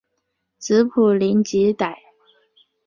[0.57, 1.93] 子卜怜吉歹。